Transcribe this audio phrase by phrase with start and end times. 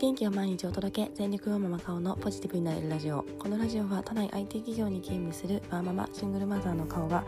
[0.00, 3.22] 元気を毎日お届け全力ワーママ顔のポジティブになれるラジオ。
[3.38, 7.22] このラジオは都内 IT 企業に勤務するワーママシングルマザーの顔が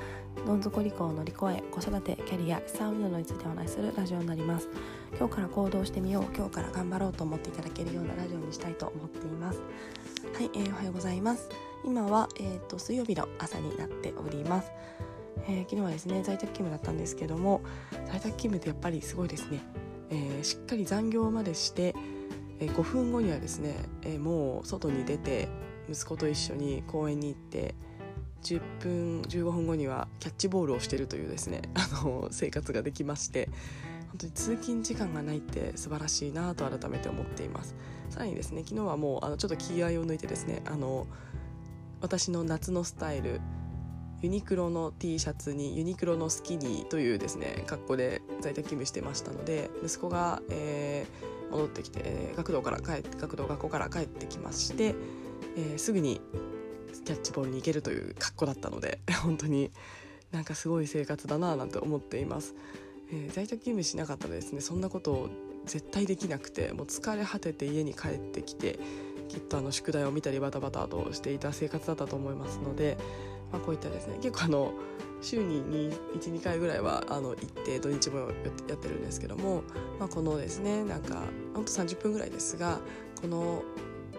[0.46, 4.71] どん底離婚を乗り越え子育てキャリア資産運動についてお話しするラジオになります。
[5.19, 9.61] 今日から行動してみよう今日から頑張ろうと思っていただけるようなラジオにしたいと思っています。
[10.32, 11.50] はい、えー、おはようございます。
[11.84, 14.73] 今は、えーと、水曜日の朝になっております。
[15.46, 17.61] えー、昨日はですね在宅勤務だったんですけども
[18.07, 19.61] 在宅勤務ってやっぱりすごいですね、
[20.09, 21.95] えー、しっかり残業までして
[22.62, 25.48] え5分後にはですね、えもう外に出て
[25.91, 27.75] 息子と一緒に公園に行って
[28.43, 33.48] 10分15分後にはキャッチボールをしてるというですね あの生活ができまして
[34.11, 37.75] 本当に通勤時間がないって素晴らしいなと改めて思っています。
[38.11, 41.06] さらにですね昨日はもうあのちょっと気合を抜いてですねあの
[42.01, 43.41] 私の夏のスタイル
[44.20, 54.95] ユニクロの T シャツにユニクロのスキニーというですね格好で在宅勤務してましたので息子が、えー戻ってきてえ学童から帰学童学校から帰ってきまして、
[55.56, 56.20] えー、すぐに
[57.05, 59.70] キャッチボールに行けるという格好だったので 本当に
[60.33, 62.55] なんかすごい生活だななんて思っています、
[63.12, 65.28] えー、在宅勤務しなかったらですねそんなことを
[65.67, 68.78] 絶対できなくてもう疲れ果てて家に帰ってきて
[69.28, 72.98] きっとあの宿題を見たりバタバタとしていた生活だったと思いますので、
[73.53, 74.73] まあ、こういったですね結構あの
[75.23, 78.27] 週に12回ぐらいはあの行って土日もや
[78.75, 79.62] ってるんですけども、
[79.98, 81.23] まあ、このですねなんか
[81.55, 82.81] ほんと30分ぐらいですが
[83.20, 83.62] この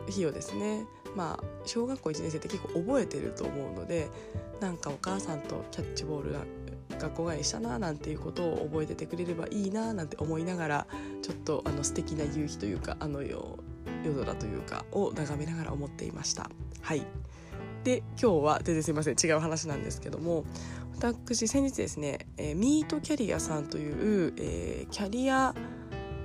[0.10, 4.10] 日をですねまあ小学校1年生って結構覚えてると思うので
[4.60, 6.40] なんかお母さんとキャッチボールが
[7.00, 10.88] 学校帰りしたななんていうことを覚えててくれればいいななんて思いながら
[11.22, 13.58] ちょっとあの素敵な夕日というかあの夜
[14.16, 16.50] 空というかを眺めながら思っていました。
[16.82, 17.04] はい
[17.84, 20.46] で今日は全然すいません違う話なんですけども
[20.98, 25.54] 私先日ですね、えー、ミートキャリアさんという、えー、キャリア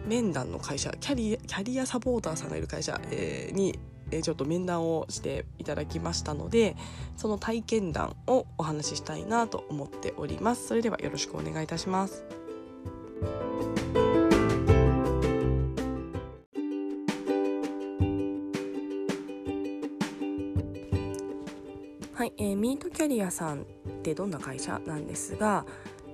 [0.06, 3.78] 面談の会社キャリキャリアサポーターさんがいる会社、えー、に、
[4.10, 6.76] えー、ちょっと面談をしていただきましたので
[7.16, 10.68] その体験談をお話ししたいなと思っております。
[10.68, 12.24] それではよろしくお願いいたします。
[22.18, 23.64] はい、えー、ミートキャリアさんっ
[24.02, 25.64] てどんな会社なんですが、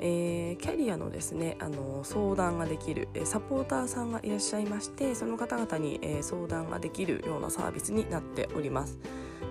[0.01, 8.99] えー、キャリアのですねあの相談ができる、えサポーターさんがいらっしゃいましてその方々に、え相談ができるようなサービスになっております。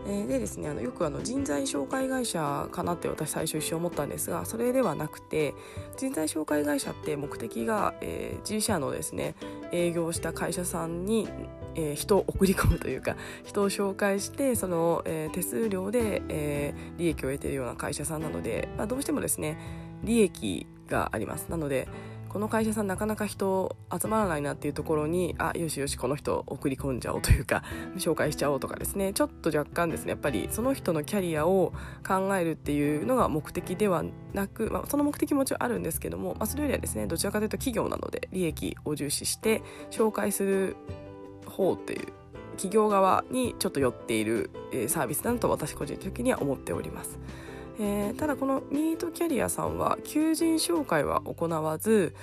[0.07, 5.55] えでですねあのよくあの人材紹介会社かなって私最初一瞬思ったんですがそれではなくて
[5.97, 9.33] 人材紹介会社って目的が、えー、自社のですね
[9.73, 11.27] 営業した会社さんに
[11.75, 19.57] えー、人を送り込むというか 人を紹介してその、えー、手数料で、えー、利益を得ているような会社さんなので、まあ、どうしてもですね
[20.03, 21.47] 利益があります。
[21.49, 21.87] なので
[22.33, 27.63] この会社さんなかなか人集まらないなっていうところにあよしよしこの人送り込んじゃおうというか
[27.97, 31.73] 紹介しちゃおうとかですねちょっと若干ですねやっぱりその人のキャリアを
[32.05, 39.61] 考えるっていうのが目的ではなく、まあ、その目的もちろんあるんですけども、まあ、それよりはですねどちらかというと企業なので利益を重視して
[39.91, 40.75] 紹介する
[41.45, 42.07] 方っていう
[42.53, 44.49] 企業側にちょっと寄っている、
[44.87, 47.19] サービスだと私個人的には思っております。
[47.79, 52.15] えー、ただこのミートキャリアさんは求人紹介は行わず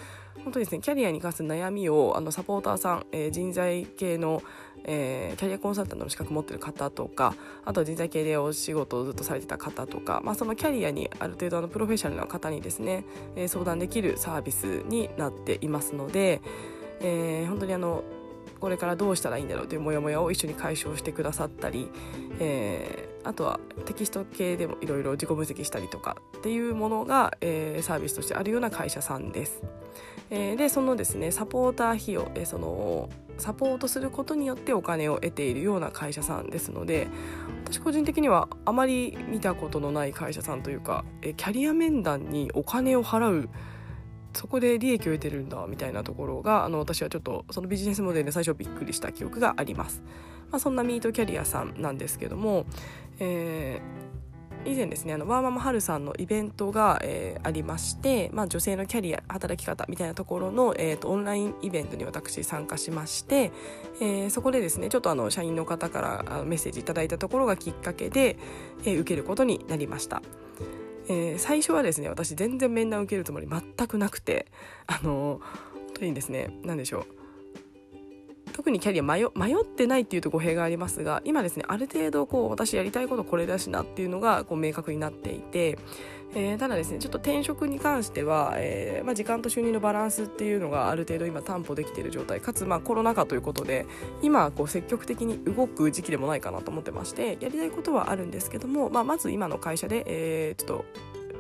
[0.45, 4.43] 本当ですねキャリアに関する悩みをあのサポーターさん、えー、人材系の、
[4.85, 7.35] えー、キャリアコンサルタントの資格持ってる方とか
[7.65, 13.05] あとは人材系でお仕事をずっとされてた方とか、まあ、そのキャリアにある程度のプロフェッショナルな方にですね、
[13.37, 16.41] えー、相談できるサービスになっていますので、
[17.01, 18.05] えー、本当にあの
[18.61, 21.89] これからどうしたらいいんだろうというモヤモヤを一緒に解消してくださったり、
[22.39, 29.63] えー、あとはテキスト系でもいろいろ自己分析したりとかっていうものが、えー、サービスとしてあるような会社さんです。
[30.31, 33.09] えー、でそのですねサポーター費用、えー、その
[33.39, 37.09] サポートすることによってお金を得ているような会社さんですので
[37.65, 43.49] 私個人的にはあまり見たことのない会社さんというか、えー、キャリア面談にお金を払う
[44.33, 50.03] そこで利益を得てるんだみたいなところがあの私はちょっとそのビジネスモデルで最初びっくりした記憶があります、
[50.51, 52.65] まあ、そんなミートキャリアさんなんですけども、
[53.19, 63.51] えー、以前ですねあのワーママハルさんのイベントが、えー、ありまして、まあ、女性のキャリア働き方みたいなところの、えーと、オンラインイベントに私参加しまして、
[64.01, 68.39] えー、そこでですねちょっとあの社員の方からあのメッセージいただいたところがきっかけで、
[68.85, 70.23] えー、受けることになりました。
[71.11, 74.47] えー、最初はですね私全然面談受けるつもり全くなくて
[74.87, 75.41] あの
[75.75, 77.07] 本当にですね何でしょう。
[78.53, 85.79] 特にキャリア迷迷ってないっていうと語弊がありますが今ですねある程度こう私やりたいことこれだしなっていうのがこう明確になっていて、
[86.33, 93.87] えー、ただですねちょっと転職に関しては、えーまあ、時間と収入のバランスっていうのがある程度今担保できている状態かつまあコロナ禍ということで
[94.23, 100.85] 今こう積極的に動く時期でもないかなと思ってましてやりたいことはあるんですけども、まあ、まず今の会社で、えー、ちょっと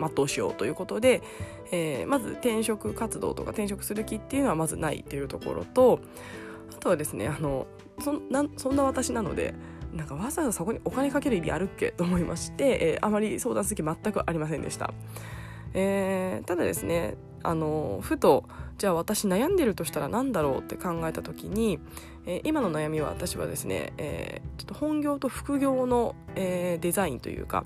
[0.00, 1.22] 全うしようということで、
[1.70, 6.00] えー、まず転職活動とか転職する気っていうのはまずないっていうところと
[6.74, 7.66] あとはですねあの
[8.00, 9.54] そなそんな私なので
[9.92, 11.92] なんかわざわざそこにお金かける意味あるっけ？
[11.92, 14.92] と思いまして、えー、あまり相談する気全くありませんでした、
[15.74, 18.44] えー、ただですねあのふと
[18.78, 21.78] じゃあ私悩んでるとしたら何だろうって考えた時に、
[22.26, 27.64] えー、今の悩みは私はですね、えー、ちょっと本業と副業の、えー、デザインというか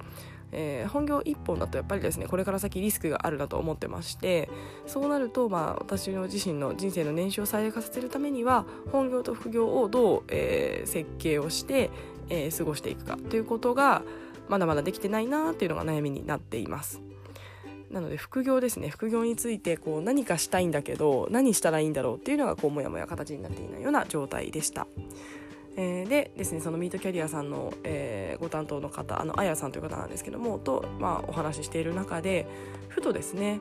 [0.56, 4.48] えー、本業一本だとやっぱりですねこれから先リスクがあるなと思ってまして
[4.86, 11.90] そうなると、まあ、私の自身の人生の年収を最大化させるためには本業と副業をどう、えー、設計をして、
[12.28, 14.02] えー、過ごしていくかということが
[14.48, 17.00] まだまだできてないなっていうのが悩みになっています。
[17.90, 24.86] なので副業ですね副業についてこう何かしたいんだけど何したらいいんだろうっていうのがこうもやもや形になっていないような状態でした。
[25.76, 32.46] えー、でですねそのミートキャリアさんの、えー、ご担当の方あのあやさんという方なんですけどもと、まあ、お話ししている中で
[32.88, 33.60] ふとですね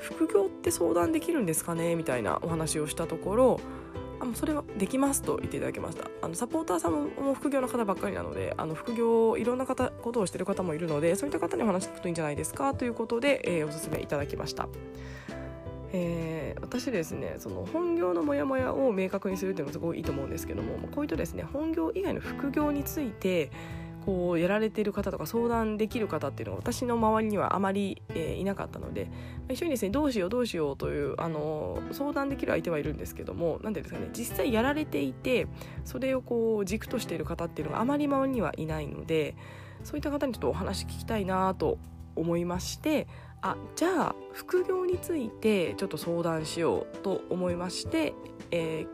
[0.00, 3.60] 副業って相談できるんですかねみたいなお話をしたところ
[4.20, 14.68] あのそれはできますと言っていただきましたあのサポーターさんも副業の方ばっかりなのであの副業いろんな方ことをしている方もいるのでそういった方にお話聞くといいんじゃないですかということで、えー、おすすめいただきました。
[15.92, 23.50] えー、私ですねその本業のモヤモヤを明確にするっていうのもすごいいいと思うんですけどもこういったですね本業以外の副業について
[24.06, 29.10] こうやられてる方とか相談できる方っていうのは私の周りにはあまり、えー、いなかったので
[29.50, 35.48] 一緒にですねどうしようどうしようというあの相談できる相手はいるんですけども何ていうんですかね実際やられていて
[35.84, 39.34] それをこう軸としている方っていうのがあまり周りにはいないので
[39.82, 41.78] そういった方にちょっとお話聞きたいなと
[42.14, 43.08] 思いまして
[43.42, 48.14] あじゃあ副業についてちょっと相談しようと思いまして、
[48.52, 48.86] え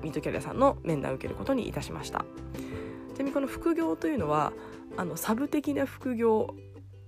[0.00, 2.24] ー、ミートキャリアさんの面談を受けることにいたしました。
[3.14, 4.52] ちなみにこの副業というのは
[4.96, 6.54] あのサブ的な副業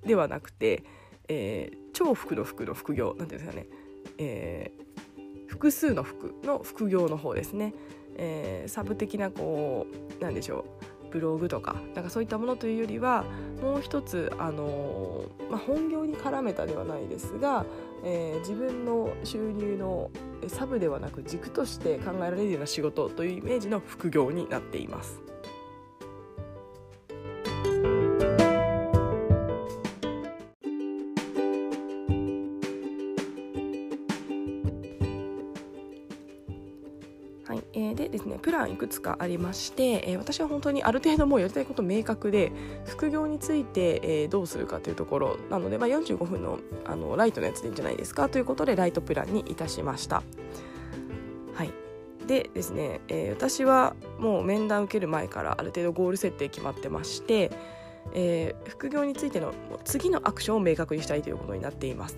[0.05, 0.85] ではなくて、
[1.29, 3.67] えー、超副の副の副業なんですかね、
[4.19, 7.75] えー、複数の副の副業の方ですね、
[8.17, 9.87] えー、サブ的なこ
[10.21, 10.97] うなんでしょう。
[11.11, 13.25] ブログとかなんかそういったものというよりは
[13.63, 17.65] もう一つ、あのー、まあ、本業に絡めたではないですが、
[18.05, 20.11] えー、自分の収入の
[20.49, 25.23] サブではなく軸として考えられるような仕事というイメージの副業になっています。
[37.79, 42.51] えでですねプランいくつかありまして、え、私は本当にある程度もうやりたいこと明確で
[42.87, 50.23] 副業について、え、どうするかというところなので、まあ、45分のあのライトのやつでいいんじゃないですかということでライトプランにいたしました。
[51.55, 51.71] はい
[52.27, 57.51] でですね、え、私はもう面談受ける前からある程度ゴール設定決まってまして、
[58.15, 59.53] えー、副業についての
[59.85, 62.17] 次のアクションを明確にしたいということになっています。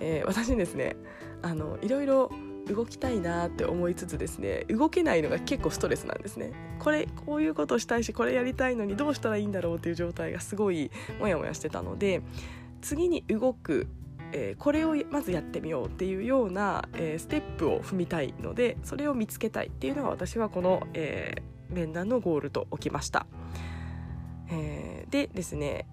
[0.00, 0.96] えー、私ですね
[1.42, 2.30] あのいろいろ
[2.68, 6.52] 動きたいなって思いつつですね動けないのが結構ストレスなんですね。
[6.78, 10.90] これこういうことしたいしこれやりたいのにどうしたらいいんだろうっていう状態がすごい
[11.20, 12.22] モヤモヤしてたので
[12.82, 13.86] 次に動く
[14.32, 23.26] えー、これをまずやってみようっていうような、えー、ステップを踏みたいのでそれを見つけたいっていうのが私はこの、えー、面談のゴールと置きました、
[24.50, 25.86] えでですね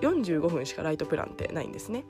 [0.00, 2.04] 45分しかライトプランってないんですね。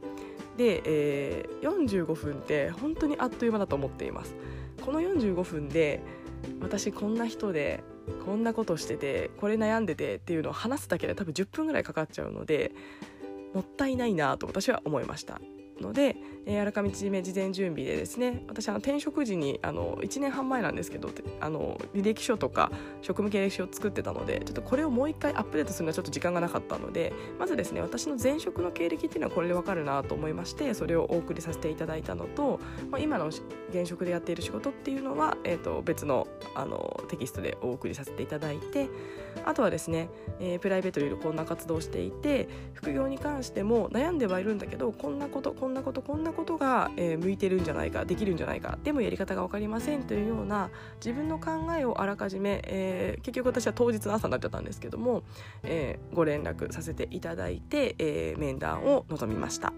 [0.56, 4.34] で、えー、45分って本当にあっという間だと思っています。
[4.82, 6.00] この45分で
[6.60, 7.82] 私こんな人で
[8.24, 12.72] こんなことしててこれ悩んでてっていうのを話すだけで多分10分ぐらいかかっちゃうので
[13.54, 15.40] もったいないなと私は思いました。
[15.80, 16.16] ので、
[16.46, 22.70] えー、あらかみちめ事前準備でですね私あの転職時にあの1年半前なんですけどあの履歴書とか
[23.02, 38.88] 職務経歴書を作ってたのでちょっとこれをもう一回アップデートするのはちょっと時間がなかったのでまずですね私の前職の経歴っていうのはこれでわかるなと思いましてそれをお送りさせていただいたのと、まあ、今の現職でやっている仕事っていうのは、えー、と別のあのテキストでお送りさせていただいて
[39.44, 40.08] あとはですね、
[40.40, 55.22] えー、プライベートでいろこんな活動をしていて副業に関しても悩んではいるんだけどこんなことこんなことこんなことが、えー、向いてるんじゃないかできるんじゃないかでもやり方が分かりませんというような自分の考えをあらかじめ、えー、結局私は当日の朝になっちゃったんですけども、
[55.62, 59.72] えー、ご連絡させていただいて、えー、面談を望みました。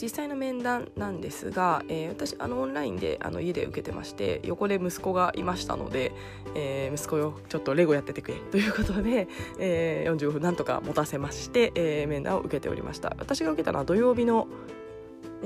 [0.00, 6.12] 実際の面談なんですが、えー、私あのオンラインであの家で受けてまして横で息子がいましたので、
[6.54, 13.14] えー、息子よちょっとレゴやっててくれということで、えー、45分なんとか持たせまして、えー、面談を受けておりました。
[13.18, 14.48] 私が受けたのは土曜日の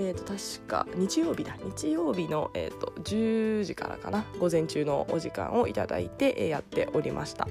[0.01, 1.57] えー、と確か日曜日だ。
[1.61, 4.25] 日曜日の、えーと、10時からかな。
[4.39, 7.49] 午前中のお時間をいただいて、えー、やっておりました。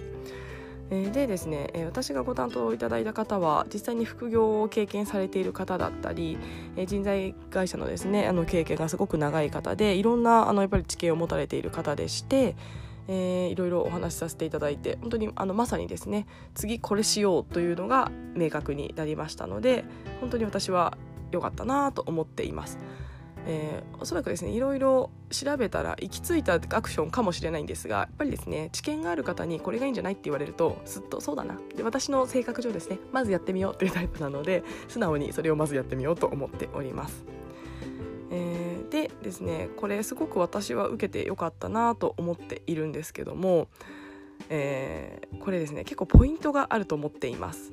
[0.89, 6.37] えでですね、え私がご担当いただいた方は実際に副業を経験されている方だったり、
[6.77, 12.55] え人材会社のですねあの経験がすごく長い方でいろんなあのやっぱり知見を持たれている方でして。
[13.09, 19.85] えー、いろいろお話しさせていただいて本当にあのまさにですね次これしようというのが明確になりましたので
[20.19, 20.97] 本当に私は
[21.31, 22.77] 良かったなと思っています。
[23.49, 37.23] えー、おそらくですねいろいろ調べたら行き着いたアクションかもしれないんですがやっぱりですね知見がある方にこれがいいんじゃないって言われるとすっとそうだなで私の性格上ですねまずやってみようっていうタイプなので素直にそれをまずやってみようと思っております。
[38.29, 43.69] えー、でですねこれすごく私は受けてよかったなと思っているんですけども、
[44.49, 47.71] えー、これですね結構ポイントがあると思っています。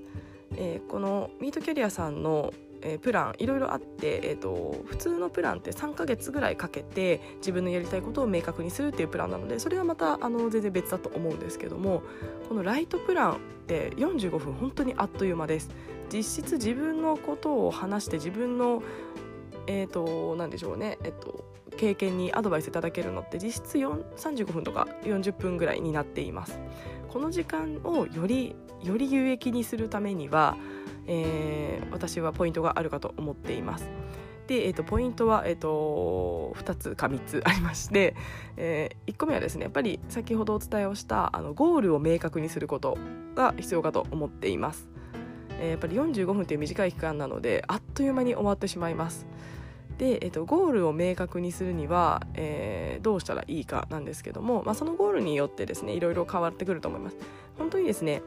[0.56, 12.02] えー、このミートキャリアさんのえー、プランいろいろあって、えーと、普通のプランって3ヶ月ぐらいかけて自分のやりたいことを明確にするっていうプランなのでそれはまたあの全然別だと思うんですけども
[12.48, 13.36] このライトプランっ
[13.66, 15.70] て45分本当にあっという間です。
[16.12, 18.82] 実質自分のことを話して自分の
[19.66, 21.44] えーと、何でしょうね、えっと、
[21.76, 26.58] 経験にアドバイスいただけるのって実質35分とか40分ぐらいになっています
[27.08, 30.56] この時間をよりより有益にするためには
[31.06, 33.88] えー、私はポイントがあるかと思っています。
[34.46, 38.14] で、えーと、ポイントは、えーと、2つか3つありまして、
[38.56, 42.98] えー、1個目はですねやっぱり先ほどお伝えをしたあのゴールを明確にすること
[43.34, 44.88] が必要かと思っています。
[45.60, 49.26] えー、やっぱり45分という短い期間なのであっという間に終わってしまいます。
[49.98, 57.16] で、えーと、ゴールを明確にするには、えー、どうしたらいいかなんですけども、まあ、そのゴールによってですねいろいろ変わってくると思います。
[57.56, 58.22] 本当にですね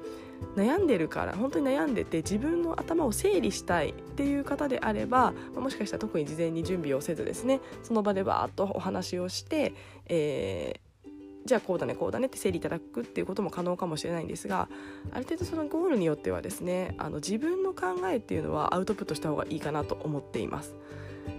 [0.56, 9.74] 悩んでるから本当に悩んでて自分の頭を整理したいっていう方であればもしかしたら特に事前に準備をせずですねその場でバーッとお話をして、
[10.08, 11.10] えー、
[11.46, 14.68] じゃあこうだねこうだねって整理いただくっていうことも可能かもしれないんですが
[15.12, 20.76] ある程度そのゴールによってはですねあの自分の考えっていうのはアウトプットした方がいいかなと思っています。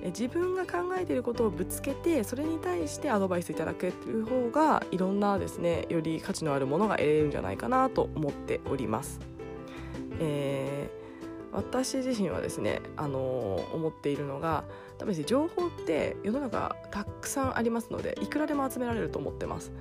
[0.05, 9.21] 自分が考えていることをぶつけてそれに対してアドバイスいただける方がいろんなですねより価値のあるものが得れるんじゃないかなと思っております。
[10.21, 14.65] えー、私自身はですね、あのー、思っているのが
[14.99, 19.73] 多分ですね情報って世の中たくさんありますのでいくらでも集められると思ってます。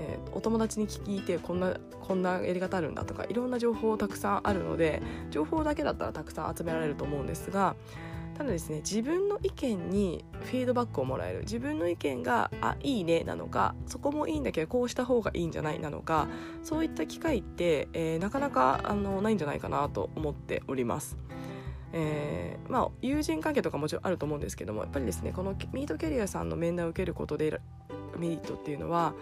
[0.00, 7.76] えー、お友達に聞いてこんなこんなやり方あるんだとかいろんな情報たくさんあるので情報だけだったらたくさん集められると思うんですが
[8.40, 16.26] ただですね自分の意見にフィードバックをもらえる自分の意見があいいねなのかそこもいいんだけどこうした方がいいんじゃないなのか
[16.62, 21.18] そういった機会って、えー、なかなかあのないんじゃないかなと思っております。
[21.92, 27.60] えー、まあ、友人関係とかもちろんあると思うんですけどもやっぱりですねこのミートキャリアさんの面談を受けることで
[28.16, 29.12] メリットっていうのは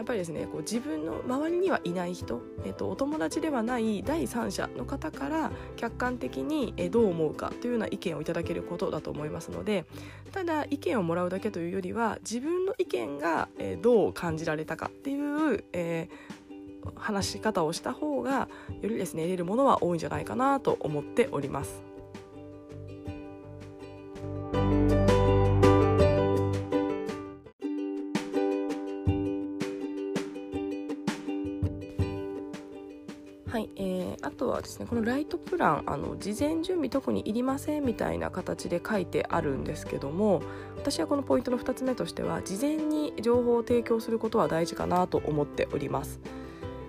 [0.00, 9.84] やっぱりですねこう自分の周りにはいない人、えっと、お友達ではない第三者の方から客観的にどう思うかというような意見をいただけることだと思いますので
[10.32, 13.50] ただ意見をもらうだけというよりは自分の意見が
[13.82, 18.48] どう感じられたかっていう、えー、話し方をした方が
[18.80, 21.89] よりですね得れるものは多いんじゃないかなと思っております。
[34.62, 40.42] ですねこのライトプランあの事前準備特にいりませんみたいな形で書いてあるんですけども
[40.76, 46.20] 私はこのポイントの2つ目としては事前に情報を提供することは大事かなと思っております。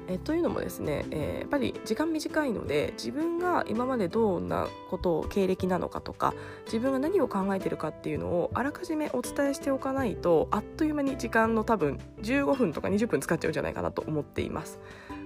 [0.07, 6.33] えというのもですね、えー、やっぱり時間短いので自分が今までどんなことを経歴なのかとか
[6.65, 14.79] 自分が何を考えてるかっていうのをあらかじめお伝えしておかないとあっという間に時間の多分15分とか20分使っちゃうんじゃないかなと思っています。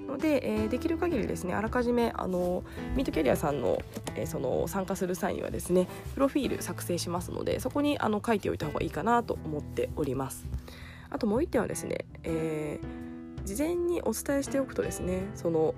[0.07, 2.63] ので、えー、できる限りですねあらかじめあの
[2.95, 3.79] ミートキャリアさんの,、
[4.15, 10.45] えー、その参加する際にはですねプロフィール作成しますのでそこにあの書いておいた方がいいかなと思っております。
[11.09, 15.75] あともう一点はですね、えー、事前にお伝えしておくとですねその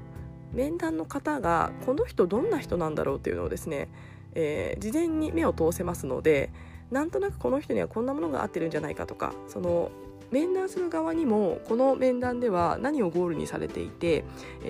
[0.54, 3.90] 面談の方がこの人どんな人なんだろうっていうのをですね、
[4.34, 6.50] えー、事前に目を通せますので
[6.90, 9.92] なんとなくこの人にはこんなものが合ってるんじゃないかとかその
[10.32, 14.26] 面談する側にもこの面談では何をゴールにされていて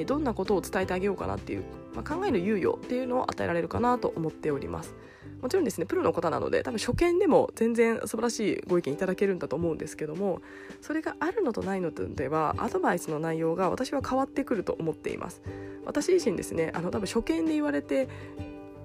[0.05, 1.63] どんなことを伝えてあげようかなっていう、
[1.95, 4.95] まあ、考える猶予っていうのを与えられるかなと思っております。
[5.41, 10.41] もちろんですねプロの方なので多分初見でも全然素晴らしいご意見いただけるんだと思うんですけども
[10.81, 15.41] それがあるのとないのとではアドバイスの内容が私は変わってくると思っています。
[15.85, 18.09] 私自身ですねあの多分初見で言われて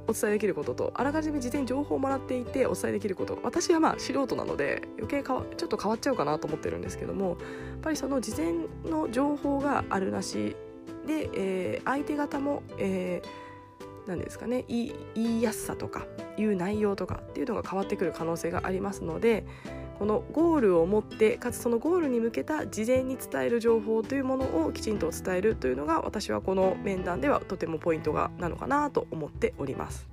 [0.08, 3.38] お伝えできることとあらかじめ事前に情報をもらっていてお伝えできること。
[3.42, 7.36] 私はまあ素人なので余計かわちょっと変わっちゃうかなと思ってるんですけどもやっ
[7.82, 8.54] ぱりその事前
[8.84, 10.56] の情報があるなし
[11.06, 16.06] で、えー、相手方も、えー、何ですかね言い言いやすさとか
[16.36, 19.44] いう内容とかっていうのが変わってくる可能性がありますので
[20.02, 30.08] このゴールを持ってかつそのゴールに向けた事前に伝える情報というものをきちんと伝えるというのが私はこの面談ではとてもポイントがなのかなと思っております。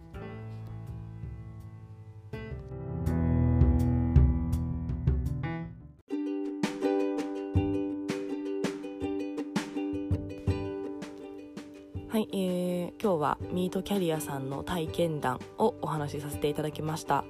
[12.09, 17.25] はい、えー、今日はミートキャリアさんの体験談をお話しさせていただきました。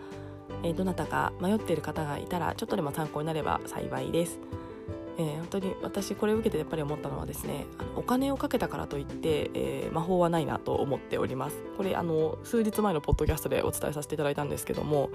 [0.63, 4.39] えー、どなたか迷っている方がいたらちょっとでも参考になれば幸いです。
[5.18, 11.58] えー、本当に私これを受けてやっぱり思ったのはですねあのお金をかけたからといって、えー、魔法はないなと思っております。
[11.75, 15.10] これあの数日前のポッドキャストでお伝えさせていただいたんですけども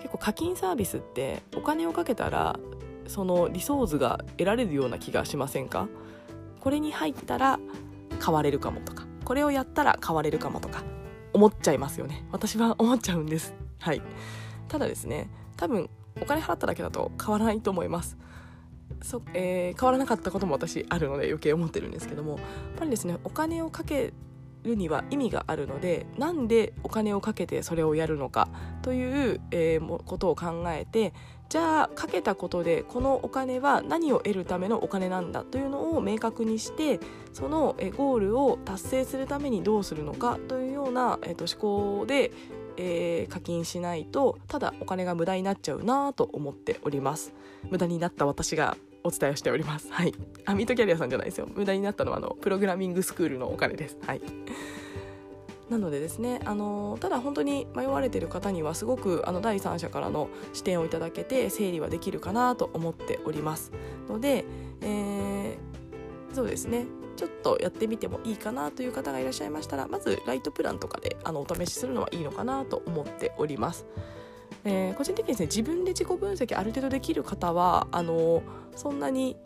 [0.00, 2.58] 結構課金サービスってお金をかけたら
[3.06, 5.88] そのリソースが得られるような気がしませんか？
[6.60, 7.58] これに入ったら
[8.18, 10.82] 買われるかもとかこれをやったら買われるかもとか
[11.32, 12.26] 思っちゃいますよね。
[12.30, 13.54] 私は思っちゃうんです。
[13.78, 14.02] はい。
[14.70, 18.16] ただですね多分お金払っただけだと変わらないと思います。
[19.02, 22.32] そ、えー、変わらなかったことも私あるので余計思ってるんですけども。
[22.32, 22.40] やっ
[22.78, 24.12] ぱりですねお金をかけ
[24.62, 28.48] るには意味があるのでなんでお金をかけてそれをやるのか
[28.82, 31.14] という、えー、ことを考えて
[31.48, 37.00] じゃあかけたことでこのお金は何を得るためのお金なんだというのを明確にして
[37.32, 42.30] そのゴールを達成するためにどうするのかというような、えー、と思考で
[42.76, 47.32] えー、課金しないとただお金が無駄になっちゃうなと思っております。
[47.70, 49.88] 無駄になった私がお伝えをしております。
[49.90, 50.14] はい。
[50.44, 51.48] アミートキャリアさんじゃないですよ。
[51.54, 53.96] 無駄になったのはあのプログラミングスクールのお金です。
[54.06, 54.20] はい。
[55.70, 63.72] なのでですねあのただ本当に迷われている方にはすごくあの第三者からの視点をいただけて整理はできるかなと思っております。
[64.08, 64.44] ので、
[64.82, 66.86] えー、そうですね。
[67.20, 73.84] ちょっとやってみてもいいかなという方がいらっしゃいましたらまずライトプランとかであのお試しするのはいいのかなと思っております。
[74.64, 78.42] えー、個人的にですね自分で自己分析ある程度できる方はあの
[78.74, 79.36] そんなに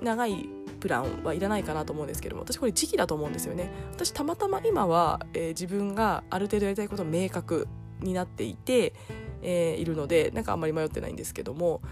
[0.00, 0.48] 長い
[0.80, 7.68] プランはいらないかなと思うんですけども私これ時期だと思うんですよね私たまたま今は、えー、自分がある程度やりたいこと明確
[8.00, 8.94] になっていて、
[9.42, 11.82] えー、いるのでなんかあんまり迷ってないんですけども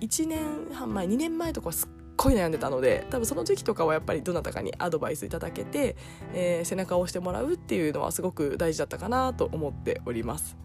[0.00, 0.40] 1年
[0.72, 5.96] 半前2年前とかはすっごい悩んでたので多分その時期とかはやっぱりどなたかにアドバイスいただけて、
[6.32, 10.56] えー、背中を押してもらうっていうのはすごく大事だったかなと思っております。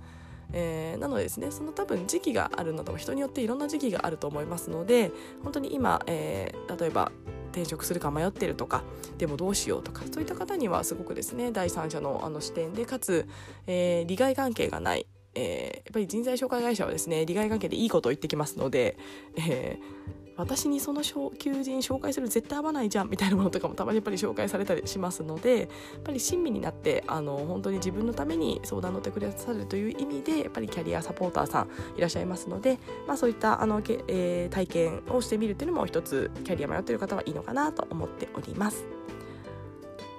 [0.54, 5.12] えー、なのでですねその多分時期があるのと人によっていろんな時期があると思いますので
[5.44, 7.14] 本当に今、えー、例えば
[7.52, 8.84] 転職するか迷ってるとか
[9.18, 13.28] でもどうしようとかそういった方にはすごくですね第三者のあの視点でかつ、
[13.66, 18.98] えー、利害関係がないえー、やっぱり人材紹介会社はですね利害関係でいいことを言ってきますので、
[19.38, 25.68] えー、私にその求人紹介する絶対合わないじゃんみたいなものとかもたまにやっぱり紹介されたりしますのでやっ
[26.04, 39.01] ぱり親身になってあの本当に自分のために相談乗ってくださるという意味でやっぱりキャリアサポーターさんいらっしゃいますので、まあ、そういったあの、えー、体験をしてみるっていうのも一つキャリア迷っている方はいいのかなと思っております。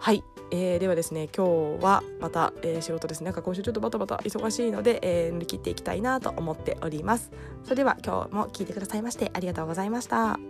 [0.03, 0.25] はい。
[0.51, 3.27] えー、ではですね今日はまた、えー、仕事ですね。
[3.27, 7.31] なんか今週ちょっとバタバタ忙しいので、えー、乗り切っていきたいなと思っております。
[7.63, 10.41] それでは今日も聞いてくださいましてありがとうございました。